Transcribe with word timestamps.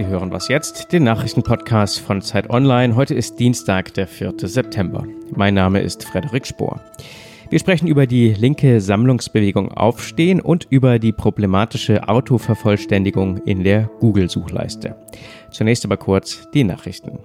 Sie 0.00 0.06
hören 0.06 0.32
was 0.32 0.48
jetzt, 0.48 0.92
den 0.92 1.04
Nachrichtenpodcast 1.04 2.00
von 2.00 2.22
Zeit 2.22 2.48
Online. 2.48 2.96
Heute 2.96 3.12
ist 3.12 3.38
Dienstag, 3.38 3.92
der 3.92 4.06
4. 4.06 4.32
September. 4.44 5.04
Mein 5.36 5.52
Name 5.52 5.80
ist 5.80 6.04
Frederik 6.04 6.46
Spohr. 6.46 6.80
Wir 7.50 7.58
sprechen 7.58 7.86
über 7.86 8.06
die 8.06 8.32
linke 8.32 8.80
Sammlungsbewegung 8.80 9.70
Aufstehen 9.72 10.40
und 10.40 10.66
über 10.70 10.98
die 10.98 11.12
problematische 11.12 12.08
Autovervollständigung 12.08 13.42
in 13.44 13.62
der 13.62 13.90
Google-Suchleiste. 14.00 14.96
Zunächst 15.50 15.84
aber 15.84 15.98
kurz 15.98 16.48
die 16.54 16.64
Nachrichten. 16.64 17.18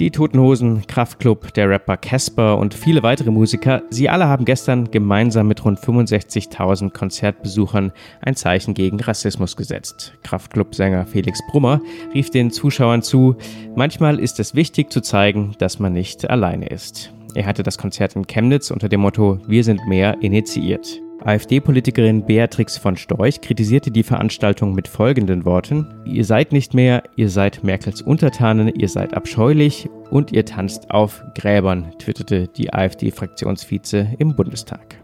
Die 0.00 0.10
Toten 0.10 0.40
Hosen, 0.40 0.86
Kraftklub, 0.86 1.52
der 1.52 1.68
Rapper 1.68 1.98
Casper 1.98 2.56
und 2.56 2.72
viele 2.72 3.02
weitere 3.02 3.30
Musiker, 3.30 3.82
sie 3.90 4.08
alle 4.08 4.28
haben 4.28 4.46
gestern 4.46 4.90
gemeinsam 4.90 5.46
mit 5.46 5.62
rund 5.62 5.78
65.000 5.78 6.90
Konzertbesuchern 6.90 7.92
ein 8.22 8.34
Zeichen 8.34 8.72
gegen 8.72 8.98
Rassismus 8.98 9.58
gesetzt. 9.58 10.14
Kraftklub-Sänger 10.22 11.04
Felix 11.04 11.42
Brummer 11.50 11.82
rief 12.14 12.30
den 12.30 12.50
Zuschauern 12.50 13.02
zu, 13.02 13.36
manchmal 13.76 14.18
ist 14.18 14.40
es 14.40 14.54
wichtig 14.54 14.90
zu 14.90 15.02
zeigen, 15.02 15.54
dass 15.58 15.78
man 15.78 15.92
nicht 15.92 16.30
alleine 16.30 16.68
ist. 16.68 17.12
Er 17.34 17.44
hatte 17.44 17.62
das 17.62 17.76
Konzert 17.76 18.16
in 18.16 18.26
Chemnitz 18.26 18.70
unter 18.70 18.88
dem 18.88 19.00
Motto 19.00 19.38
Wir 19.46 19.64
sind 19.64 19.86
mehr 19.86 20.16
initiiert. 20.22 21.02
AfD-Politikerin 21.24 22.24
Beatrix 22.24 22.78
von 22.78 22.96
Storch 22.96 23.40
kritisierte 23.40 23.90
die 23.90 24.02
Veranstaltung 24.02 24.74
mit 24.74 24.88
folgenden 24.88 25.44
Worten. 25.44 25.86
Ihr 26.04 26.24
seid 26.24 26.52
nicht 26.52 26.72
mehr, 26.72 27.02
ihr 27.16 27.28
seid 27.28 27.62
Merkels 27.62 28.00
Untertanen, 28.00 28.74
ihr 28.74 28.88
seid 28.88 29.14
abscheulich 29.14 29.88
und 30.10 30.32
ihr 30.32 30.44
tanzt 30.44 30.90
auf 30.90 31.22
Gräbern, 31.34 31.92
twitterte 31.98 32.48
die 32.48 32.72
AfD-Fraktionsvize 32.72 34.16
im 34.18 34.34
Bundestag. 34.34 35.00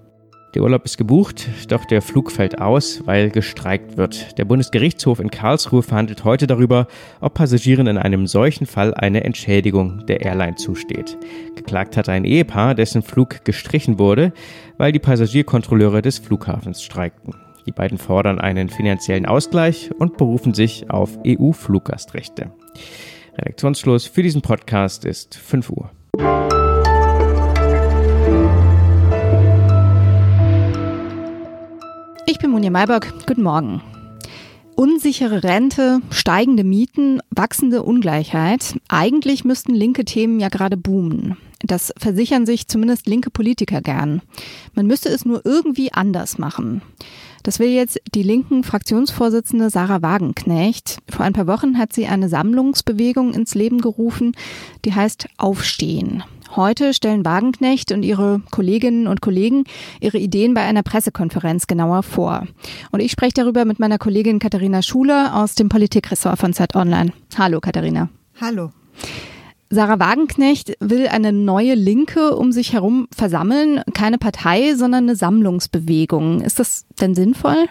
Der 0.56 0.62
Urlaub 0.62 0.86
ist 0.86 0.96
gebucht, 0.96 1.50
doch 1.68 1.84
der 1.84 2.00
Flug 2.00 2.32
fällt 2.32 2.62
aus, 2.62 3.02
weil 3.04 3.28
gestreikt 3.28 3.98
wird. 3.98 4.38
Der 4.38 4.46
Bundesgerichtshof 4.46 5.20
in 5.20 5.30
Karlsruhe 5.30 5.82
verhandelt 5.82 6.24
heute 6.24 6.46
darüber, 6.46 6.86
ob 7.20 7.34
Passagieren 7.34 7.86
in 7.86 7.98
einem 7.98 8.26
solchen 8.26 8.64
Fall 8.64 8.94
eine 8.94 9.22
Entschädigung 9.22 10.06
der 10.06 10.22
Airline 10.22 10.54
zusteht. 10.54 11.18
Geklagt 11.56 11.98
hat 11.98 12.08
ein 12.08 12.24
Ehepaar, 12.24 12.74
dessen 12.74 13.02
Flug 13.02 13.44
gestrichen 13.44 13.98
wurde, 13.98 14.32
weil 14.78 14.92
die 14.92 14.98
Passagierkontrolleure 14.98 16.00
des 16.00 16.20
Flughafens 16.20 16.82
streikten. 16.82 17.34
Die 17.66 17.72
beiden 17.72 17.98
fordern 17.98 18.40
einen 18.40 18.70
finanziellen 18.70 19.26
Ausgleich 19.26 19.90
und 19.98 20.16
berufen 20.16 20.54
sich 20.54 20.88
auf 20.88 21.18
EU-Fluggastrechte. 21.26 22.50
Redaktionsschluss 23.36 24.06
für 24.06 24.22
diesen 24.22 24.40
Podcast 24.40 25.04
ist 25.04 25.34
5 25.34 25.68
Uhr. 25.68 26.55
Monja 32.56 32.70
Mayberg. 32.70 33.12
Guten 33.26 33.42
Morgen. 33.42 33.82
Unsichere 34.76 35.44
Rente, 35.44 36.00
steigende 36.08 36.64
Mieten, 36.64 37.20
wachsende 37.28 37.82
Ungleichheit. 37.82 38.80
Eigentlich 38.88 39.44
müssten 39.44 39.74
linke 39.74 40.06
Themen 40.06 40.40
ja 40.40 40.48
gerade 40.48 40.78
boomen. 40.78 41.36
Das 41.60 41.92
versichern 41.98 42.46
sich 42.46 42.66
zumindest 42.66 43.06
linke 43.06 43.28
Politiker 43.28 43.82
gern. 43.82 44.22
Man 44.74 44.86
müsste 44.86 45.10
es 45.10 45.26
nur 45.26 45.42
irgendwie 45.44 45.92
anders 45.92 46.38
machen. 46.38 46.80
Das 47.42 47.58
will 47.58 47.68
jetzt 47.68 48.00
die 48.14 48.22
linken 48.22 48.64
Fraktionsvorsitzende 48.64 49.68
Sarah 49.68 50.00
Wagenknecht. 50.00 51.00
Vor 51.10 51.26
ein 51.26 51.34
paar 51.34 51.46
Wochen 51.46 51.76
hat 51.76 51.92
sie 51.92 52.06
eine 52.06 52.30
Sammlungsbewegung 52.30 53.34
ins 53.34 53.54
Leben 53.54 53.82
gerufen, 53.82 54.32
die 54.86 54.94
heißt 54.94 55.28
Aufstehen. 55.36 56.24
Heute 56.54 56.94
stellen 56.94 57.24
Wagenknecht 57.24 57.92
und 57.92 58.02
ihre 58.02 58.40
Kolleginnen 58.50 59.06
und 59.06 59.20
Kollegen 59.20 59.64
ihre 60.00 60.18
Ideen 60.18 60.54
bei 60.54 60.62
einer 60.62 60.82
Pressekonferenz 60.82 61.66
genauer 61.66 62.02
vor. 62.02 62.46
Und 62.92 63.00
ich 63.00 63.12
spreche 63.12 63.34
darüber 63.34 63.64
mit 63.64 63.78
meiner 63.78 63.98
Kollegin 63.98 64.38
Katharina 64.38 64.82
Schuler 64.82 65.34
aus 65.34 65.54
dem 65.54 65.68
Politikressort 65.68 66.38
von 66.38 66.52
Zeit 66.52 66.76
Online. 66.76 67.12
Hallo 67.36 67.60
Katharina. 67.60 68.08
Hallo. 68.40 68.70
Sarah 69.68 69.98
Wagenknecht 69.98 70.74
will 70.78 71.08
eine 71.08 71.32
neue 71.32 71.74
Linke 71.74 72.36
um 72.36 72.52
sich 72.52 72.72
herum 72.72 73.08
versammeln. 73.14 73.82
Keine 73.94 74.18
Partei, 74.18 74.74
sondern 74.74 75.04
eine 75.04 75.16
Sammlungsbewegung. 75.16 76.40
Ist 76.40 76.60
das 76.60 76.86
denn 77.00 77.14
sinnvoll? 77.14 77.66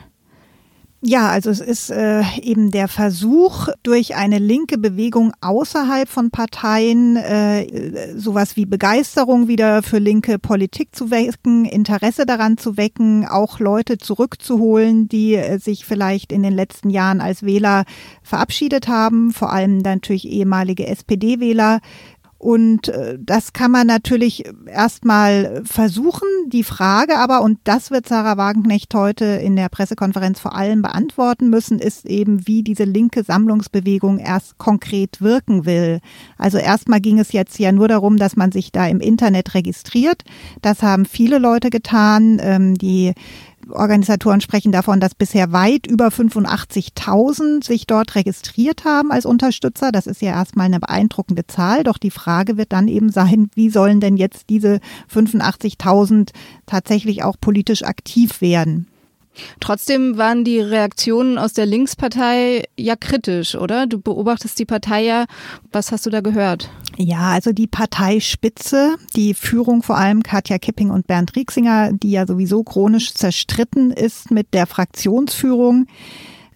Ja, 1.01 1.29
also 1.29 1.51
es 1.51 1.59
ist 1.59 1.91
äh, 1.91 2.23
eben 2.41 2.71
der 2.71 2.87
Versuch, 2.87 3.67
durch 3.83 4.15
eine 4.15 4.39
linke 4.39 4.79
Bewegung 4.79 5.33
außerhalb 5.39 6.09
von 6.09 6.31
Parteien 6.31 7.15
äh, 7.15 8.17
sowas 8.17 8.55
wie 8.55 8.65
Begeisterung 8.65 9.47
wieder 9.47 9.83
für 9.83 9.99
linke 9.99 10.39
Politik 10.39 10.95
zu 10.95 11.11
wecken, 11.11 11.65
Interesse 11.65 12.25
daran 12.25 12.57
zu 12.57 12.77
wecken, 12.77 13.27
auch 13.27 13.59
Leute 13.59 13.99
zurückzuholen, 13.99 15.07
die 15.07 15.35
äh, 15.35 15.59
sich 15.59 15.85
vielleicht 15.85 16.31
in 16.31 16.41
den 16.41 16.53
letzten 16.53 16.89
Jahren 16.89 17.21
als 17.21 17.43
Wähler 17.43 17.83
verabschiedet 18.23 18.87
haben, 18.87 19.31
vor 19.31 19.51
allem 19.51 19.79
natürlich 19.79 20.27
ehemalige 20.27 20.87
SPD-Wähler, 20.87 21.81
und 22.45 22.89
äh, 22.89 23.17
das 23.19 23.53
kann 23.53 23.71
man 23.71 23.87
natürlich 23.87 24.43
erstmal 24.67 25.63
versuchen. 25.65 26.27
Die 26.45 26.61
Frage 26.61 27.17
aber, 27.17 27.41
und 27.41 27.57
das 27.63 27.89
wird 27.89 28.07
Sarah 28.07 28.37
Wagenknecht 28.37 28.93
heute 28.93 29.25
in 29.25 29.55
der 29.55 29.67
Pressekonferenz 29.67 30.39
vor 30.39 30.55
allem 30.55 30.83
beantworten 30.83 31.49
müssen, 31.49 31.79
ist 31.79 32.05
eben, 32.05 32.45
wie 32.45 32.61
diese 32.61 32.83
linke 32.83 33.23
Sammlungsbewegung 33.23 34.19
erst 34.19 34.59
konkret 34.59 35.21
wirken 35.21 35.65
will. 35.65 36.01
Also 36.37 36.59
erstmal 36.59 37.01
ging 37.01 37.17
es 37.17 37.31
jetzt 37.31 37.57
ja 37.57 37.71
nur 37.71 37.87
darum, 37.87 38.17
dass 38.17 38.35
man 38.35 38.51
sich 38.51 38.71
da 38.71 38.85
im 38.85 38.99
Internet 38.99 39.55
registriert. 39.55 40.21
Das 40.61 40.83
haben 40.83 41.05
viele 41.05 41.39
Leute 41.39 41.71
getan. 41.71 42.37
Ähm, 42.39 42.77
die 42.77 43.15
Organisatoren 43.69 44.41
sprechen 44.41 44.71
davon, 44.71 44.99
dass 44.99 45.15
bisher 45.15 45.51
weit 45.51 45.87
über 45.87 46.07
85.000 46.07 47.63
sich 47.63 47.87
dort 47.87 48.15
registriert 48.15 48.85
haben 48.85 49.11
als 49.11 49.25
Unterstützer. 49.25 49.91
Das 49.91 50.07
ist 50.07 50.21
ja 50.21 50.31
erstmal 50.31 50.67
eine 50.67 50.79
beeindruckende 50.79 51.47
Zahl. 51.47 51.83
Doch 51.83 51.97
die 51.97 52.11
Frage 52.11 52.57
wird 52.57 52.71
dann 52.73 52.87
eben 52.87 53.11
sein, 53.11 53.49
wie 53.55 53.69
sollen 53.69 53.99
denn 53.99 54.17
jetzt 54.17 54.49
diese 54.49 54.79
85.000 55.13 56.31
tatsächlich 56.65 57.23
auch 57.23 57.35
politisch 57.39 57.83
aktiv 57.83 58.41
werden? 58.41 58.87
Trotzdem 59.59 60.17
waren 60.17 60.43
die 60.43 60.59
Reaktionen 60.59 61.37
aus 61.37 61.53
der 61.53 61.65
Linkspartei 61.65 62.63
ja 62.77 62.95
kritisch, 62.95 63.55
oder? 63.55 63.87
Du 63.87 63.99
beobachtest 63.99 64.57
die 64.59 64.65
Partei 64.65 65.03
ja. 65.03 65.25
Was 65.71 65.91
hast 65.91 66.05
du 66.05 66.09
da 66.09 66.21
gehört? 66.21 66.69
Ja, 66.97 67.31
also 67.31 67.51
die 67.51 67.67
Parteispitze, 67.67 68.95
die 69.15 69.33
Führung 69.33 69.83
vor 69.83 69.97
allem 69.97 70.23
Katja 70.23 70.57
Kipping 70.57 70.89
und 70.89 71.07
Bernd 71.07 71.35
Rieksinger, 71.35 71.91
die 71.93 72.11
ja 72.11 72.25
sowieso 72.25 72.63
chronisch 72.63 73.13
zerstritten 73.13 73.91
ist 73.91 74.31
mit 74.31 74.53
der 74.53 74.67
Fraktionsführung, 74.67 75.87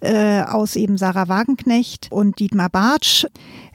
äh, 0.01 0.41
aus 0.41 0.75
eben 0.75 0.97
Sarah 0.97 1.27
Wagenknecht 1.27 2.07
und 2.11 2.39
Dietmar 2.39 2.69
Bartsch. 2.69 3.25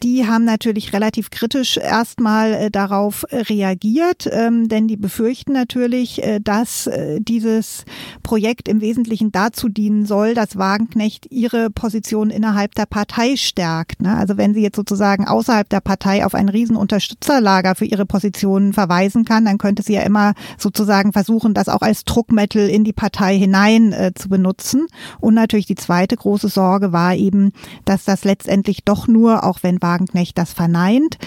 Die 0.03 0.27
haben 0.27 0.45
natürlich 0.45 0.93
relativ 0.93 1.31
kritisch 1.31 1.77
erstmal 1.77 2.53
äh, 2.53 2.71
darauf 2.71 3.25
reagiert, 3.31 4.29
ähm, 4.31 4.69
denn 4.69 4.87
die 4.87 4.97
befürchten 4.97 5.53
natürlich, 5.53 6.23
äh, 6.23 6.41
dass 6.41 6.87
äh, 6.87 7.21
dieses 7.21 7.85
Projekt 8.23 8.69
im 8.69 8.81
Wesentlichen 8.81 9.33
dazu 9.33 9.69
dienen 9.69 10.05
soll, 10.05 10.35
dass 10.35 10.59
Wagenknecht 10.59 11.31
ihre 11.31 11.71
Position 11.71 12.31
innerhalb 12.31 12.75
der 12.75 12.87
Partei 12.87 13.37
stärkt. 13.37 14.03
Ne? 14.03 14.15
Also 14.17 14.37
wenn 14.37 14.55
sie 14.55 14.61
jetzt 14.63 14.77
sozusagen 14.77 15.27
außerhalb 15.27 15.69
der 15.69 15.81
Partei 15.81 16.25
auf 16.27 16.35
ein 16.35 16.49
Riesenunterstützerlager 16.49 17.75
für 17.75 17.87
ihre 17.87 18.07
Positionen 18.07 18.73
verweisen 18.73 19.25
kann, 19.25 19.45
dann 19.45 19.59
könnte 19.59 19.83
sie 19.83 19.95
ja 19.95 20.03
immer 20.03 20.35
sozusagen 20.59 21.13
versuchen, 21.13 21.55
das 21.55 21.69
auch 21.69 21.83
als 21.83 22.05
Druckmittel 22.05 22.69
in 22.69 22.85
die 22.85 22.93
Partei 22.93 23.39
hinein 23.39 23.93
äh, 23.93 24.13
zu 24.15 24.29
benutzen. 24.29 24.87
Und 25.21 25.35
natürlich 25.35 25.67
die 25.67 25.75
zweite 25.75 26.14
zweite 26.15 26.17
große 26.17 26.49
Sorge 26.49 26.93
war 26.93 27.15
eben, 27.15 27.53
dass 27.85 28.05
das 28.05 28.25
letztendlich 28.25 28.85
doch 28.85 29.09
nur, 29.09 29.45
auch 29.45 29.59
wenn 29.63 29.83
Wagenknecht 29.83 30.39
das 30.39 30.53
verneint, 30.53 31.19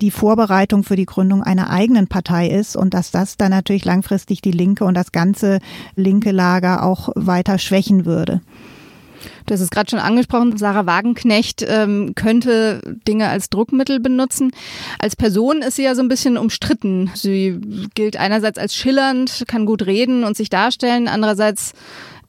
die 0.00 0.10
Vorbereitung 0.10 0.84
für 0.84 0.96
die 0.96 1.06
Gründung 1.06 1.42
einer 1.42 1.70
eigenen 1.70 2.06
Partei 2.06 2.48
ist 2.48 2.76
und 2.76 2.94
dass 2.94 3.10
das 3.10 3.36
dann 3.36 3.50
natürlich 3.50 3.84
langfristig 3.84 4.40
die 4.42 4.52
Linke 4.52 4.84
und 4.84 4.94
das 4.94 5.12
ganze 5.12 5.58
linke 5.94 6.30
Lager 6.30 6.84
auch 6.84 7.10
weiter 7.14 7.58
schwächen 7.58 8.04
würde. 8.04 8.40
Du 9.46 9.54
hast 9.54 9.60
es 9.60 9.70
gerade 9.70 9.88
schon 9.90 9.98
angesprochen, 9.98 10.56
Sarah 10.56 10.86
Wagenknecht 10.86 11.64
ähm, 11.66 12.12
könnte 12.14 12.80
Dinge 13.08 13.28
als 13.28 13.48
Druckmittel 13.48 13.98
benutzen. 13.98 14.50
Als 14.98 15.16
Person 15.16 15.62
ist 15.62 15.76
sie 15.76 15.84
ja 15.84 15.94
so 15.94 16.02
ein 16.02 16.08
bisschen 16.08 16.36
umstritten. 16.36 17.10
Sie 17.14 17.58
gilt 17.94 18.16
einerseits 18.16 18.58
als 18.58 18.74
schillernd, 18.74 19.44
kann 19.46 19.66
gut 19.66 19.86
reden 19.86 20.24
und 20.24 20.36
sich 20.36 20.50
darstellen, 20.50 21.08
andererseits 21.08 21.72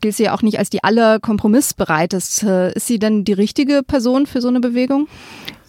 gilt 0.01 0.15
sie 0.15 0.23
ja 0.23 0.33
auch 0.33 0.41
nicht 0.41 0.59
als 0.59 0.69
die 0.69 0.83
allerkompromissbereiteste. 0.83 2.73
Ist 2.75 2.88
sie 2.88 2.99
denn 2.99 3.23
die 3.23 3.33
richtige 3.33 3.83
Person 3.83 4.25
für 4.25 4.41
so 4.41 4.47
eine 4.47 4.59
Bewegung? 4.59 5.07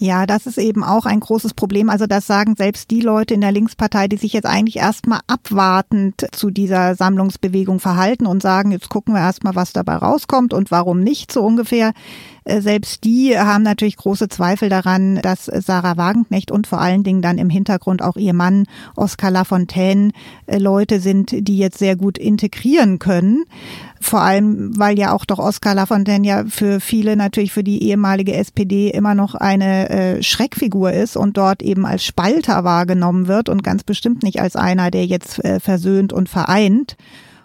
Ja, 0.00 0.26
das 0.26 0.46
ist 0.46 0.58
eben 0.58 0.84
auch 0.84 1.06
ein 1.06 1.19
großes 1.19 1.54
Problem. 1.54 1.90
Also 1.90 2.06
das 2.06 2.26
sagen 2.26 2.54
selbst 2.56 2.92
die 2.92 3.00
Leute 3.00 3.34
in 3.34 3.40
der 3.40 3.50
Linkspartei, 3.50 4.06
die 4.06 4.16
sich 4.16 4.32
jetzt 4.32 4.46
eigentlich 4.46 4.76
erstmal 4.76 5.20
abwartend 5.26 6.26
zu 6.30 6.50
dieser 6.50 6.94
Sammlungsbewegung 6.94 7.80
verhalten 7.80 8.26
und 8.26 8.40
sagen, 8.40 8.70
jetzt 8.70 8.90
gucken 8.90 9.14
wir 9.14 9.20
erstmal, 9.20 9.56
was 9.56 9.72
dabei 9.72 9.96
rauskommt 9.96 10.54
und 10.54 10.70
warum 10.70 11.00
nicht 11.00 11.32
so 11.32 11.42
ungefähr. 11.42 11.92
Äh, 12.48 12.62
selbst 12.62 13.04
die 13.04 13.38
haben 13.38 13.62
natürlich 13.62 13.96
große 13.96 14.28
Zweifel 14.28 14.68
daran, 14.68 15.16
dass 15.16 15.46
Sarah 15.46 15.96
Wagenknecht 15.96 16.50
und 16.50 16.66
vor 16.66 16.80
allen 16.80 17.04
Dingen 17.04 17.22
dann 17.22 17.38
im 17.38 17.50
Hintergrund 17.50 18.02
auch 18.02 18.16
ihr 18.16 18.32
Mann 18.32 18.64
Oskar 18.96 19.30
Lafontaine 19.30 20.12
äh, 20.46 20.58
Leute 20.58 21.00
sind, 21.00 21.30
die 21.46 21.58
jetzt 21.58 21.78
sehr 21.78 21.96
gut 21.96 22.16
integrieren 22.16 22.98
können. 22.98 23.44
Vor 24.00 24.22
allem, 24.22 24.78
weil 24.78 24.98
ja 24.98 25.12
auch 25.12 25.24
doch 25.24 25.38
Oskar 25.38 25.74
Lafontaine 25.74 26.26
ja 26.26 26.44
für 26.46 26.80
viele 26.80 27.16
natürlich 27.16 27.52
für 27.52 27.64
die 27.64 27.82
ehemalige 27.82 28.34
SPD 28.34 28.88
immer 28.90 29.14
noch 29.14 29.34
eine 29.34 29.90
äh, 29.90 30.22
Schreckfigur 30.22 30.92
ist 30.92 31.16
und 31.16 31.36
dort 31.36 31.62
eben 31.62 31.84
als 31.84 32.04
Spalter 32.04 32.64
wahrgenommen 32.64 33.26
wird 33.26 33.48
und 33.48 33.62
ganz 33.62 33.84
bestimmt 33.84 34.22
nicht 34.22 34.40
als 34.40 34.56
einer, 34.56 34.90
der 34.90 35.04
jetzt 35.04 35.44
äh, 35.44 35.60
versöhnt 35.60 36.12
und 36.12 36.28
vereint. 36.28 36.96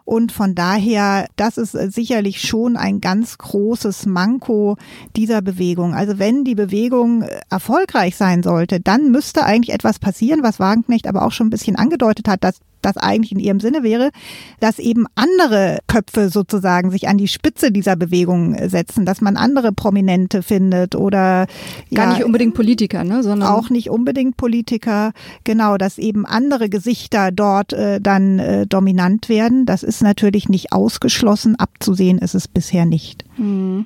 Und 0.05 0.31
von 0.31 0.53
daher, 0.53 1.27
das 1.38 1.57
ist 1.57 1.75
äh, 1.75 1.89
sicherlich 1.89 2.41
schon 2.41 2.75
ein 2.75 3.00
ganz 3.00 3.38
großes 3.38 4.05
Manko 4.05 4.75
dieser 5.15 5.41
Bewegung. 5.41 5.94
Also 5.94 6.19
wenn 6.19 6.44
die 6.44 6.55
Bewegung 6.55 7.21
äh, 7.21 7.39
erfolgreich 7.50 8.17
sein 8.17 8.44
sollte, 8.44 8.79
dann 8.81 9.11
müsste 9.11 9.45
eigentlich 9.45 9.73
etwas 9.73 10.00
passieren, 10.00 10.44
was 10.44 10.59
Wagenknecht 10.59 11.07
aber 11.07 11.25
auch 11.25 11.31
schon 11.31 11.47
ein 11.47 11.51
bisschen 11.51 11.77
angedeutet 11.77 12.27
hat, 12.27 12.44
dass 12.44 12.59
das 12.85 12.97
eigentlich 12.97 13.31
in 13.31 13.39
ihrem 13.39 13.59
Sinne 13.59 13.83
wäre, 13.83 14.12
dass 14.59 14.80
eben 14.80 15.06
andere 15.15 15.80
Köpfe 15.88 16.30
sozusagen 16.30 16.91
sich 16.91 17.07
an 17.07 17.18
die 17.18 17.27
Spitze 17.27 17.71
dieser 17.71 17.95
Bewegung 17.95 18.56
setzen, 18.69 19.06
dass 19.06 19.21
man 19.21 19.38
andere 19.38 19.71
Prominente 19.71 20.44
findet 20.44 20.95
oder 20.95 21.47
gar 21.94 22.07
ja, 22.07 22.13
nicht 22.13 22.24
unbedingt 22.24 22.53
Politiker, 22.53 23.03
ne, 23.03 23.24
sondern 23.24 23.50
auch 23.50 23.69
nicht 23.69 23.89
unbedingt 23.89 24.38
Politiker, 24.38 25.13
genau, 25.44 25.77
dass 25.77 25.97
eben 25.97 26.25
andere 26.25 26.69
Gesichter 26.69 27.31
dort 27.31 27.74
äh, 27.74 28.00
dann 28.01 28.39
äh, 28.39 28.68
dominant 28.68 29.30
werden. 29.30 29.65
Das 29.65 29.83
ist 29.83 30.01
natürlich 30.01 30.50
nicht 30.50 30.74
ausgeschlossen, 30.74 31.56
abzusehen 31.56 32.19
ist 32.19 32.35
es 32.35 32.47
bisher 32.47 32.85
nicht. 32.85 33.24
Hm. 33.35 33.85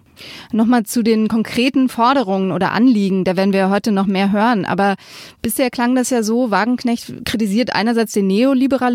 Nochmal 0.51 0.83
zu 0.83 1.03
den 1.03 1.27
konkreten 1.27 1.89
Forderungen 1.89 2.51
oder 2.51 2.71
Anliegen, 2.71 3.23
da 3.23 3.37
werden 3.37 3.53
wir 3.53 3.69
heute 3.69 3.91
noch 3.91 4.07
mehr 4.07 4.31
hören. 4.31 4.65
Aber 4.65 4.95
bisher 5.41 5.69
klang 5.69 5.95
das 5.95 6.09
ja 6.09 6.23
so, 6.23 6.51
Wagenknecht 6.51 7.25
kritisiert 7.25 7.75
einerseits 7.75 8.13
den 8.13 8.27
Neoliberalismus 8.27 8.86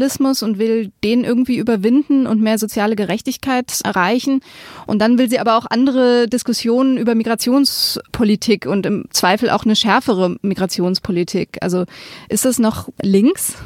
und 0.42 0.58
will 0.58 0.92
den 1.04 1.24
irgendwie 1.24 1.56
überwinden 1.56 2.26
und 2.26 2.40
mehr 2.40 2.58
soziale 2.58 2.96
Gerechtigkeit 2.96 3.80
erreichen. 3.84 4.40
Und 4.86 5.00
dann 5.00 5.18
will 5.18 5.28
sie 5.28 5.38
aber 5.38 5.56
auch 5.56 5.66
andere 5.68 6.28
Diskussionen 6.28 6.96
über 6.96 7.14
Migrationspolitik 7.14 8.66
und 8.66 8.86
im 8.86 9.04
Zweifel 9.10 9.50
auch 9.50 9.64
eine 9.64 9.76
schärfere 9.76 10.36
Migrationspolitik. 10.42 11.58
Also 11.60 11.84
ist 12.28 12.44
das 12.44 12.58
noch 12.58 12.88
links? 13.00 13.56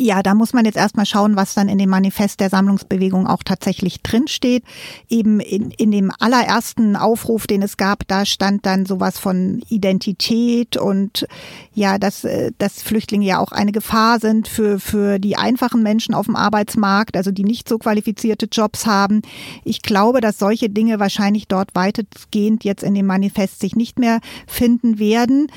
Ja, 0.00 0.22
da 0.22 0.34
muss 0.34 0.52
man 0.52 0.64
jetzt 0.64 0.76
erstmal 0.76 1.06
schauen, 1.06 1.34
was 1.34 1.54
dann 1.54 1.68
in 1.68 1.76
dem 1.76 1.90
Manifest 1.90 2.38
der 2.38 2.50
Sammlungsbewegung 2.50 3.26
auch 3.26 3.42
tatsächlich 3.42 4.00
drinsteht. 4.00 4.62
Eben 5.08 5.40
in, 5.40 5.72
in 5.72 5.90
dem 5.90 6.12
allerersten 6.20 6.94
Aufruf, 6.94 7.48
den 7.48 7.62
es 7.62 7.76
gab, 7.76 8.06
da 8.06 8.24
stand 8.24 8.64
dann 8.64 8.86
sowas 8.86 9.18
von 9.18 9.60
Identität 9.68 10.76
und 10.76 11.26
ja, 11.74 11.98
dass, 11.98 12.22
äh, 12.22 12.52
dass 12.58 12.80
Flüchtlinge 12.80 13.26
ja 13.26 13.40
auch 13.40 13.50
eine 13.50 13.72
Gefahr 13.72 14.20
sind 14.20 14.46
für, 14.46 14.78
für 14.78 15.18
die 15.18 15.36
einfachen 15.36 15.82
Menschen 15.82 16.14
auf 16.14 16.26
dem 16.26 16.36
Arbeitsmarkt, 16.36 17.16
also 17.16 17.32
die 17.32 17.44
nicht 17.44 17.68
so 17.68 17.78
qualifizierte 17.78 18.46
Jobs 18.46 18.86
haben. 18.86 19.22
Ich 19.64 19.82
glaube, 19.82 20.20
dass 20.20 20.38
solche 20.38 20.70
Dinge 20.70 21.00
wahrscheinlich 21.00 21.48
dort 21.48 21.74
weitestgehend 21.74 22.62
jetzt 22.62 22.84
in 22.84 22.94
dem 22.94 23.06
Manifest 23.06 23.58
sich 23.58 23.74
nicht 23.74 23.98
mehr 23.98 24.20
finden 24.46 25.00
werden. 25.00 25.50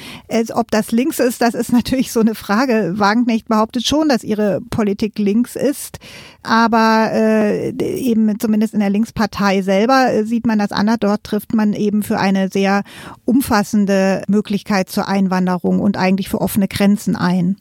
Ob 0.54 0.72
das 0.72 0.92
links 0.92 1.20
ist, 1.20 1.42
das 1.42 1.54
ist 1.54 1.72
natürlich 1.72 2.12
so 2.12 2.22
eine 2.22 2.34
Frage. 2.34 2.94
Wagenknecht 2.98 3.48
behauptet 3.48 3.86
schon, 3.86 4.10
dass 4.10 4.24
ihre 4.32 4.62
Politik 4.70 5.20
links 5.20 5.56
ist. 5.56 6.00
Aber 6.42 7.12
äh, 7.14 7.70
eben 7.80 8.40
zumindest 8.40 8.74
in 8.74 8.80
der 8.80 8.90
Linkspartei 8.90 9.62
selber 9.62 10.12
äh, 10.12 10.24
sieht 10.24 10.48
man 10.48 10.58
das 10.58 10.72
anders. 10.72 10.98
Dort 11.00 11.24
trifft 11.24 11.54
man 11.54 11.74
eben 11.74 12.02
für 12.02 12.18
eine 12.18 12.50
sehr 12.50 12.84
umfassende 13.26 14.24
Möglichkeit 14.28 14.90
zur 14.90 15.08
Einwanderung 15.08 15.80
und 15.80 15.98
eigentlich 15.98 16.30
für 16.30 16.42
offene 16.42 16.68
Grenzen 16.68 17.16
ein. 17.16 17.58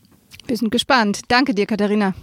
Wir 0.46 0.56
sind 0.56 0.70
gespannt. 0.70 1.22
Danke 1.28 1.54
dir, 1.54 1.66
Katharina. 1.66 2.14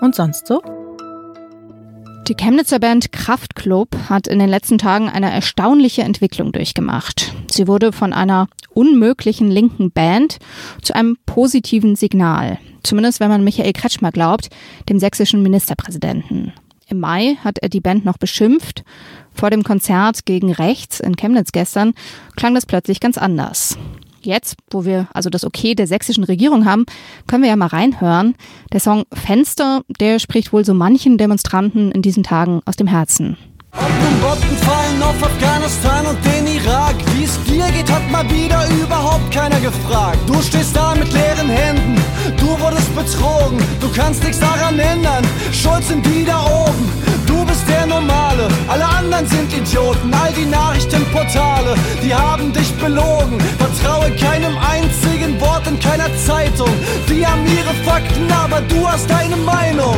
Und 0.00 0.14
sonst 0.14 0.46
so? 0.46 0.62
Die 2.28 2.34
Chemnitzer 2.34 2.78
Band 2.78 3.10
Kraftklub 3.10 3.96
hat 4.10 4.26
in 4.26 4.38
den 4.38 4.50
letzten 4.50 4.76
Tagen 4.76 5.08
eine 5.08 5.32
erstaunliche 5.32 6.02
Entwicklung 6.02 6.52
durchgemacht. 6.52 7.32
Sie 7.50 7.66
wurde 7.66 7.90
von 7.90 8.12
einer 8.12 8.48
unmöglichen 8.74 9.50
linken 9.50 9.90
Band 9.90 10.36
zu 10.82 10.94
einem 10.94 11.16
positiven 11.24 11.96
Signal. 11.96 12.58
Zumindest 12.82 13.20
wenn 13.20 13.30
man 13.30 13.44
Michael 13.44 13.72
Kretschmer 13.72 14.12
glaubt, 14.12 14.50
dem 14.90 14.98
sächsischen 14.98 15.42
Ministerpräsidenten. 15.42 16.52
Im 16.86 17.00
Mai 17.00 17.38
hat 17.42 17.60
er 17.60 17.70
die 17.70 17.80
Band 17.80 18.04
noch 18.04 18.18
beschimpft. 18.18 18.84
Vor 19.32 19.48
dem 19.48 19.62
Konzert 19.62 20.26
gegen 20.26 20.52
rechts 20.52 21.00
in 21.00 21.16
Chemnitz 21.16 21.52
gestern 21.52 21.94
klang 22.36 22.54
das 22.54 22.66
plötzlich 22.66 23.00
ganz 23.00 23.16
anders. 23.16 23.78
Jetzt, 24.28 24.56
wo 24.70 24.84
wir 24.84 25.08
also 25.14 25.30
das 25.30 25.42
Okay 25.42 25.74
der 25.74 25.86
sächsischen 25.86 26.22
Regierung 26.22 26.66
haben, 26.66 26.84
können 27.26 27.42
wir 27.42 27.48
ja 27.48 27.56
mal 27.56 27.68
reinhören. 27.68 28.34
Der 28.74 28.78
Song 28.78 29.04
Fenster, 29.10 29.80
der 30.00 30.18
spricht 30.18 30.52
wohl 30.52 30.66
so 30.66 30.74
manchen 30.74 31.16
Demonstranten 31.16 31.90
in 31.92 32.02
diesen 32.02 32.24
Tagen 32.24 32.60
aus 32.66 32.76
dem 32.76 32.86
Herzen. 32.86 33.38
Bomben 34.20 34.56
fallen 34.58 35.02
auf 35.02 35.22
Afghanistan 35.22 36.06
und 36.06 36.18
den 36.26 36.46
Irak, 36.46 36.94
wie 37.14 37.24
es 37.24 37.42
dir 37.44 37.64
geht, 37.72 37.90
hat 37.90 38.10
mal 38.10 38.28
wieder 38.28 38.66
überhaupt 38.82 39.30
keiner 39.30 39.60
gefragt. 39.60 40.18
Du 40.26 40.42
stehst 40.42 40.76
da 40.76 40.94
mit 40.94 41.10
leeren 41.12 41.48
Händen, 41.48 41.96
du 42.36 42.48
wurdest 42.60 42.94
betrogen, 42.94 43.58
du 43.80 43.88
kannst 43.94 44.22
nichts 44.22 44.40
daran 44.40 44.78
ändern. 44.78 45.24
Schuld 45.52 45.84
sind 45.84 46.04
die 46.04 46.24
da 46.26 46.44
oben, 46.44 46.90
du 47.26 47.46
bist 47.46 47.66
der 47.66 47.86
Normale, 47.86 48.48
alle 48.68 48.86
anderen 49.08 49.26
sind 49.26 49.52
Idioten. 49.52 50.12
All 50.12 50.32
die 50.32 50.44
Nachrichtenportale, 50.44 51.74
die 52.02 52.14
haben 52.14 52.52
dich 52.52 52.72
belogen. 52.74 53.38
Vertraue 53.58 54.10
keinem 54.16 54.56
einzigen 54.58 55.40
Wort 55.40 55.66
in 55.66 55.78
keiner 55.80 56.14
Zeitung. 56.16 56.68
Die 57.08 57.26
haben 57.26 57.44
ihre 57.46 57.74
Fakten, 57.84 58.30
aber 58.30 58.60
du 58.62 58.86
hast 58.86 59.08
deine 59.08 59.36
Meinung. 59.36 59.96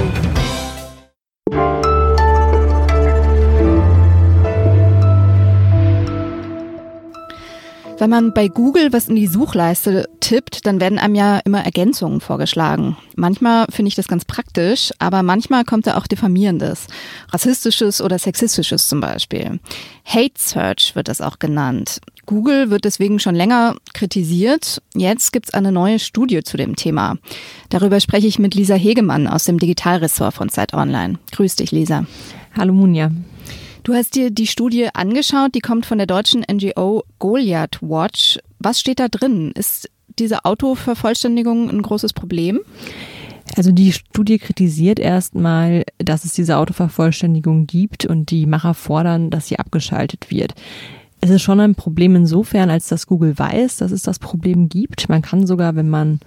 Wenn 8.01 8.09
man 8.09 8.33
bei 8.33 8.49
Google 8.49 8.95
was 8.95 9.11
in 9.11 9.17
die 9.17 9.27
Suchleiste 9.27 10.09
tippt, 10.21 10.65
dann 10.65 10.81
werden 10.81 10.99
einem 10.99 11.15
ja 11.15 11.39
immer 11.45 11.63
Ergänzungen 11.63 12.23
vorgeschlagen. 12.23 12.97
Manchmal 13.15 13.67
finde 13.69 13.89
ich 13.91 13.95
das 13.95 14.09
ganz 14.09 14.25
praktisch, 14.25 14.91
aber 14.99 15.23
manchmal 15.23 15.65
kommt 15.65 15.87
da 15.87 15.99
auch 15.99 16.07
diffamierendes, 16.07 16.87
rassistisches 17.29 18.01
oder 18.01 18.19
sexistisches 18.19 18.89
zum 18.89 19.01
Beispiel. 19.03 19.61
Hate 20.07 20.33
Search 20.39 20.97
wird 20.97 21.09
das 21.09 21.21
auch 21.21 21.39
genannt. 21.39 22.01
Google 22.25 22.71
wird 22.71 22.87
deswegen 22.87 23.19
schon 23.19 23.35
länger 23.35 23.77
kritisiert. 23.93 24.81
Jetzt 24.95 25.31
gibt's 25.31 25.53
eine 25.53 25.71
neue 25.71 25.99
Studie 25.99 26.43
zu 26.43 26.57
dem 26.57 26.77
Thema. 26.77 27.19
Darüber 27.69 28.01
spreche 28.01 28.27
ich 28.27 28.39
mit 28.39 28.55
Lisa 28.55 28.77
Hegemann 28.77 29.27
aus 29.27 29.45
dem 29.45 29.59
Digitalressort 29.59 30.33
von 30.33 30.49
Zeit 30.49 30.73
Online. 30.73 31.19
Grüß 31.33 31.57
dich, 31.57 31.71
Lisa. 31.71 32.07
Hallo, 32.57 32.73
Munja. 32.73 33.11
Du 33.91 33.97
hast 33.97 34.15
dir 34.15 34.31
die 34.31 34.47
Studie 34.47 34.87
angeschaut, 34.95 35.57
die 35.57 35.61
kommt 35.61 35.85
von 35.85 35.99
der 35.99 36.07
deutschen 36.07 36.45
NGO 36.49 37.03
Goliath 37.19 37.83
Watch. 37.83 38.39
Was 38.61 38.79
steht 38.79 39.01
da 39.01 39.09
drin? 39.09 39.51
Ist 39.57 39.91
diese 40.17 40.45
Autovervollständigung 40.45 41.69
ein 41.69 41.83
großes 41.83 42.13
Problem? 42.13 42.61
Also 43.57 43.73
die 43.73 43.91
Studie 43.91 44.39
kritisiert 44.39 45.01
erstmal, 45.01 45.83
dass 45.99 46.25
es 46.25 46.35
diese 46.35 46.59
Autovervollständigung 46.59 47.67
gibt 47.67 48.07
und 48.07 48.31
die 48.31 48.47
Macher 48.47 48.75
fordern, 48.75 49.29
dass 49.29 49.49
sie 49.49 49.59
abgeschaltet 49.59 50.31
wird. 50.31 50.55
Es 51.21 51.31
ist 51.31 51.43
schon 51.43 51.59
ein 51.59 51.75
Problem 51.75 52.15
insofern, 52.15 52.71
als 52.71 52.87
dass 52.87 53.09
Google 53.09 53.37
weiß, 53.37 53.79
dass 53.79 53.91
es 53.91 54.03
das 54.03 54.21
Problem 54.21 54.69
gibt. 54.69 55.09
Man 55.09 55.21
kann 55.21 55.49
sogar, 55.49 55.75
wenn 55.75 55.89
man 55.89 56.21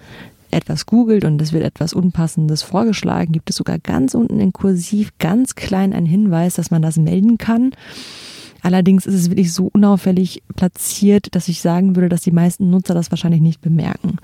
etwas 0.54 0.86
googelt 0.86 1.26
und 1.26 1.42
es 1.42 1.54
wird 1.54 1.64
etwas 1.64 1.94
Unpassendes 1.94 2.62
vorgeschlagen, 2.62 3.32
gibt 3.32 3.50
es 3.50 3.56
sogar 3.56 3.80
ganz 3.80 4.14
unten 4.14 4.40
in 4.40 4.54
Kursiv 4.54 5.12
ganz 5.20 5.56
klein 5.56 5.94
einen 5.94 6.06
Hinweis, 6.06 6.56
dass 6.56 6.72
man 6.72 6.82
das 6.82 6.98
melden 6.98 7.38
kann. 7.38 7.72
Allerdings 8.64 9.06
ist 9.06 9.16
es 9.16 9.30
wirklich 9.30 9.52
so 9.52 9.70
unauffällig 9.74 10.42
platziert, 10.56 11.36
dass 11.36 11.50
ich 11.50 11.62
sagen 11.62 11.98
würde, 11.98 12.08
dass 12.08 12.22
die 12.22 12.32
meisten 12.32 12.70
Nutzer 12.70 12.94
das 12.94 13.12
wahrscheinlich 13.12 13.42
nicht 13.42 13.60
bemerken. 13.60 14.18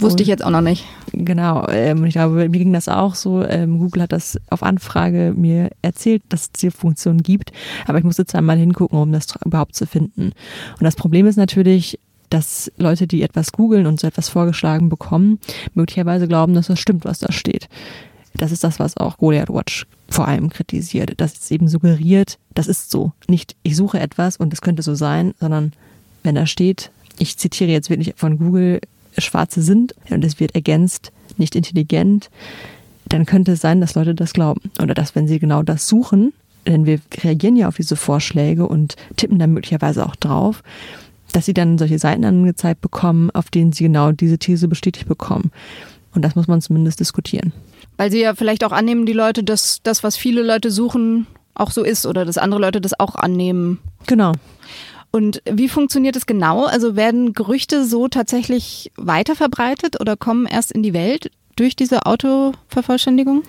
Wusste 0.00 0.16
und, 0.16 0.20
ich 0.22 0.26
jetzt 0.26 0.44
auch 0.44 0.50
noch 0.50 0.62
nicht. 0.62 0.84
Genau. 1.12 1.68
Ähm, 1.68 2.04
ich 2.04 2.14
glaube, 2.14 2.34
mir 2.34 2.58
ging 2.58 2.72
das 2.72 2.88
auch 2.88 3.14
so. 3.14 3.44
Ähm, 3.44 3.78
Google 3.78 4.02
hat 4.02 4.12
das 4.12 4.36
auf 4.50 4.64
Anfrage 4.64 5.32
mir 5.36 5.70
erzählt, 5.80 6.22
dass 6.28 6.42
es 6.42 6.52
diese 6.52 6.72
Funktion 6.72 7.18
gibt. 7.18 7.52
Aber 7.86 7.98
ich 7.98 8.04
musste 8.04 8.26
zweimal 8.26 8.58
hingucken, 8.58 8.98
um 8.98 9.12
das 9.12 9.26
überhaupt 9.44 9.76
zu 9.76 9.86
finden. 9.86 10.32
Und 10.72 10.82
das 10.82 10.96
Problem 10.96 11.26
ist 11.26 11.36
natürlich, 11.36 12.00
dass 12.34 12.72
Leute, 12.76 13.06
die 13.06 13.22
etwas 13.22 13.52
googeln 13.52 13.86
und 13.86 14.00
so 14.00 14.08
etwas 14.08 14.28
vorgeschlagen 14.28 14.88
bekommen, 14.88 15.38
möglicherweise 15.74 16.26
glauben, 16.26 16.52
dass 16.54 16.66
das 16.66 16.80
stimmt, 16.80 17.04
was 17.04 17.20
da 17.20 17.30
steht. 17.30 17.68
Das 18.36 18.50
ist 18.50 18.64
das, 18.64 18.80
was 18.80 18.96
auch 18.96 19.18
Goliath 19.18 19.50
Watch 19.50 19.86
vor 20.08 20.26
allem 20.26 20.50
kritisiert, 20.50 21.12
dass 21.20 21.34
es 21.34 21.52
eben 21.52 21.68
suggeriert, 21.68 22.38
das 22.52 22.66
ist 22.66 22.90
so. 22.90 23.12
Nicht, 23.28 23.54
ich 23.62 23.76
suche 23.76 24.00
etwas 24.00 24.36
und 24.36 24.52
es 24.52 24.62
könnte 24.62 24.82
so 24.82 24.96
sein, 24.96 25.34
sondern 25.38 25.72
wenn 26.24 26.34
da 26.34 26.44
steht, 26.46 26.90
ich 27.20 27.36
zitiere 27.36 27.70
jetzt 27.70 27.88
wirklich 27.88 28.14
von 28.16 28.38
Google, 28.38 28.80
Schwarze 29.16 29.62
sind 29.62 29.94
und 30.10 30.24
es 30.24 30.40
wird 30.40 30.56
ergänzt, 30.56 31.12
nicht 31.36 31.54
intelligent, 31.54 32.30
dann 33.06 33.26
könnte 33.26 33.52
es 33.52 33.60
sein, 33.60 33.80
dass 33.80 33.94
Leute 33.94 34.16
das 34.16 34.32
glauben. 34.32 34.72
Oder 34.82 34.94
dass, 34.94 35.14
wenn 35.14 35.28
sie 35.28 35.38
genau 35.38 35.62
das 35.62 35.86
suchen, 35.86 36.32
denn 36.66 36.84
wir 36.84 36.98
reagieren 37.22 37.54
ja 37.54 37.68
auf 37.68 37.76
diese 37.76 37.94
Vorschläge 37.94 38.66
und 38.66 38.96
tippen 39.14 39.38
dann 39.38 39.52
möglicherweise 39.52 40.04
auch 40.04 40.16
drauf, 40.16 40.64
dass 41.34 41.46
sie 41.46 41.54
dann 41.54 41.78
solche 41.78 41.98
Seiten 41.98 42.24
angezeigt 42.24 42.80
bekommen, 42.80 43.30
auf 43.32 43.50
denen 43.50 43.72
sie 43.72 43.84
genau 43.84 44.12
diese 44.12 44.38
These 44.38 44.68
bestätigt 44.68 45.08
bekommen. 45.08 45.50
Und 46.14 46.22
das 46.22 46.36
muss 46.36 46.46
man 46.46 46.60
zumindest 46.60 47.00
diskutieren. 47.00 47.52
Weil 47.96 48.10
sie 48.10 48.20
ja 48.20 48.34
vielleicht 48.34 48.62
auch 48.64 48.72
annehmen, 48.72 49.04
die 49.04 49.12
Leute, 49.12 49.42
dass 49.42 49.80
das, 49.82 50.04
was 50.04 50.16
viele 50.16 50.42
Leute 50.42 50.70
suchen, 50.70 51.26
auch 51.54 51.70
so 51.70 51.82
ist 51.82 52.06
oder 52.06 52.24
dass 52.24 52.38
andere 52.38 52.60
Leute 52.60 52.80
das 52.80 52.98
auch 52.98 53.16
annehmen. 53.16 53.80
Genau. 54.06 54.32
Und 55.10 55.42
wie 55.50 55.68
funktioniert 55.68 56.16
es 56.16 56.26
genau? 56.26 56.64
Also 56.64 56.96
werden 56.96 57.32
Gerüchte 57.32 57.84
so 57.84 58.08
tatsächlich 58.08 58.92
weiterverbreitet 58.96 60.00
oder 60.00 60.16
kommen 60.16 60.46
erst 60.46 60.72
in 60.72 60.82
die 60.82 60.92
Welt 60.92 61.30
durch 61.56 61.76
diese 61.76 62.06
Autovervollständigung? 62.06 63.42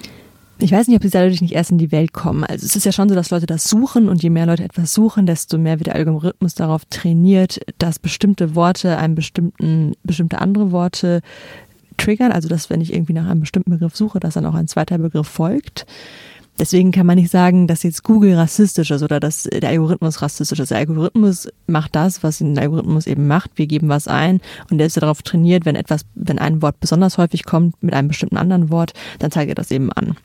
Ich 0.58 0.72
weiß 0.72 0.88
nicht, 0.88 0.96
ob 0.96 1.04
sie 1.04 1.10
dadurch 1.10 1.42
nicht 1.42 1.54
erst 1.54 1.72
in 1.72 1.78
die 1.78 1.92
Welt 1.92 2.14
kommen. 2.14 2.46
Also 2.46 2.66
es 2.66 2.76
ist 2.76 2.86
ja 2.86 2.94
schon 2.94 3.10
so, 3.10 3.16
dass 3.16 3.30
Leute 3.30 3.46
das 3.46 3.66
suchen 3.66 4.08
und 4.08 4.24
je 4.24 4.30
mehr 4.30 4.46
Leute 4.46 4.64
etwas 4.64 4.94
suchen, 4.94 5.26
desto 5.26 5.58
mehr 5.58 5.80
wird 5.80 5.88
der 5.88 5.96
Algorithmus 5.96 6.56
darauf 6.56 6.86
trainiert, 6.86 7.60
dass 7.78 8.00
bestimmte 8.00 8.56
Worte 8.56 8.98
einem 8.98 9.16
bestimmten, 9.16 9.94
bestimmte 10.04 10.40
andere 10.40 10.72
Worte 10.72 11.22
triggern. 11.98 12.32
Also 12.32 12.48
dass 12.48 12.70
wenn 12.70 12.80
ich 12.80 12.94
irgendwie 12.94 13.14
nach 13.14 13.28
einem 13.28 13.42
bestimmten 13.42 13.72
Begriff 13.72 13.96
suche, 13.96 14.20
dass 14.20 14.36
dann 14.36 14.46
auch 14.46 14.56
ein 14.56 14.68
zweiter 14.68 14.98
Begriff 14.98 15.28
folgt. 15.28 15.86
Deswegen 16.58 16.92
kann 16.92 17.06
man 17.06 17.18
nicht 17.18 17.32
sagen, 17.32 17.68
dass 17.68 17.84
jetzt 17.84 18.04
Google 18.04 18.36
rassistisch 18.36 18.92
ist 18.92 19.04
oder 19.04 19.20
dass 19.20 19.44
der 19.44 19.70
Algorithmus 19.70 20.22
rassistisch 20.22 20.60
ist. 20.60 20.72
Der 20.72 20.78
Algorithmus 20.78 21.50
macht 21.68 21.96
das, 21.96 22.24
was 22.24 22.40
ein 22.40 22.58
Algorithmus 22.58 23.08
eben 23.08 23.28
macht. 23.28 23.52
Wir 23.56 23.68
geben 23.68 23.90
was 23.90 24.08
ein 24.08 24.40
und 24.72 24.78
der 24.78 24.88
ist 24.88 24.98
darauf 24.98 25.22
trainiert, 25.22 25.66
wenn 25.66 25.76
etwas, 25.76 26.02
wenn 26.16 26.40
ein 26.40 26.62
Wort 26.62 26.80
besonders 26.80 27.18
häufig 27.18 27.46
kommt 27.46 27.82
mit 27.82 27.94
einem 27.94 28.08
bestimmten 28.08 28.38
anderen 28.38 28.70
Wort, 28.70 28.94
dann 29.20 29.32
zeigt 29.32 29.50
er 29.50 29.56
das 29.56 29.72
eben 29.72 29.92
an. 29.92 30.16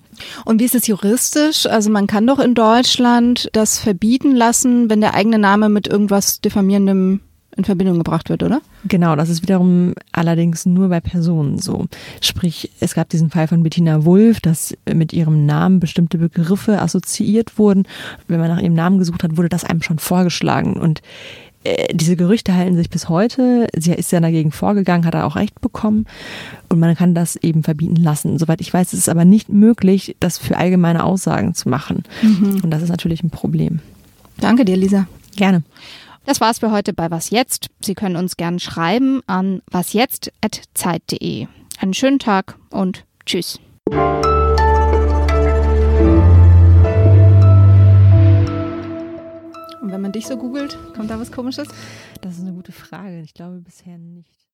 Und 0.44 0.60
wie 0.60 0.64
ist 0.64 0.74
es 0.74 0.86
juristisch? 0.86 1.66
Also 1.66 1.90
man 1.90 2.06
kann 2.06 2.26
doch 2.26 2.38
in 2.38 2.54
Deutschland 2.54 3.48
das 3.52 3.78
verbieten 3.78 4.36
lassen, 4.36 4.90
wenn 4.90 5.00
der 5.00 5.14
eigene 5.14 5.38
Name 5.38 5.68
mit 5.68 5.88
irgendwas 5.88 6.40
diffamierendem 6.40 7.20
in 7.60 7.64
Verbindung 7.64 7.98
gebracht 7.98 8.28
wird, 8.28 8.42
oder? 8.42 8.60
Genau, 8.86 9.16
das 9.16 9.28
ist 9.28 9.42
wiederum 9.42 9.94
allerdings 10.12 10.66
nur 10.66 10.88
bei 10.88 11.00
Personen 11.00 11.58
so. 11.58 11.86
Sprich, 12.20 12.70
es 12.80 12.94
gab 12.94 13.08
diesen 13.08 13.30
Fall 13.30 13.48
von 13.48 13.62
Bettina 13.62 14.04
Wulff, 14.04 14.40
dass 14.40 14.76
mit 14.92 15.12
ihrem 15.12 15.46
Namen 15.46 15.80
bestimmte 15.80 16.18
Begriffe 16.18 16.80
assoziiert 16.80 17.58
wurden. 17.58 17.86
Wenn 18.26 18.40
man 18.40 18.48
nach 18.48 18.60
ihrem 18.60 18.74
Namen 18.74 18.98
gesucht 18.98 19.22
hat, 19.22 19.36
wurde 19.36 19.48
das 19.48 19.64
einem 19.64 19.82
schon 19.82 19.98
vorgeschlagen. 19.98 20.74
Und 20.74 21.02
äh, 21.62 21.94
diese 21.94 22.16
Gerüchte 22.16 22.54
halten 22.54 22.76
sich 22.76 22.88
bis 22.88 23.08
heute. 23.08 23.68
Sie 23.76 23.92
ist 23.92 24.12
ja 24.12 24.20
dagegen 24.20 24.50
vorgegangen, 24.50 25.04
hat 25.04 25.14
er 25.14 25.26
auch 25.26 25.36
Recht 25.36 25.60
bekommen. 25.60 26.06
Und 26.68 26.78
man 26.78 26.94
kann 26.94 27.14
das 27.14 27.36
eben 27.36 27.62
verbieten 27.62 27.96
lassen. 27.96 28.38
Soweit 28.38 28.60
ich 28.60 28.72
weiß, 28.72 28.92
ist 28.92 29.00
es 29.00 29.08
aber 29.08 29.24
nicht 29.24 29.50
möglich, 29.50 30.16
das 30.20 30.38
für 30.38 30.56
allgemeine 30.56 31.04
Aussagen 31.04 31.54
zu 31.54 31.68
machen. 31.68 32.04
Mhm. 32.22 32.60
Und 32.62 32.70
das 32.70 32.82
ist 32.82 32.88
natürlich 32.88 33.22
ein 33.22 33.30
Problem. 33.30 33.80
Danke 34.38 34.64
dir, 34.64 34.76
Lisa. 34.76 35.06
Gerne. 35.36 35.62
Das 36.30 36.40
war's 36.40 36.60
für 36.60 36.70
heute 36.70 36.92
bei 36.92 37.10
Was 37.10 37.30
Jetzt. 37.30 37.70
Sie 37.80 37.96
können 37.96 38.14
uns 38.14 38.36
gerne 38.36 38.60
schreiben 38.60 39.20
an 39.26 39.62
wasjetzt.zeit.de. 39.68 41.48
Einen 41.80 41.92
schönen 41.92 42.20
Tag 42.20 42.56
und 42.70 43.04
tschüss. 43.26 43.58
Und 43.88 43.98
wenn 49.82 50.00
man 50.00 50.12
dich 50.12 50.28
so 50.28 50.36
googelt, 50.36 50.78
kommt 50.94 51.10
da 51.10 51.18
was 51.18 51.32
komisches? 51.32 51.66
Das 52.20 52.34
ist 52.34 52.42
eine 52.42 52.52
gute 52.52 52.70
Frage. 52.70 53.22
Ich 53.22 53.34
glaube 53.34 53.58
bisher 53.58 53.98
nicht. 53.98 54.39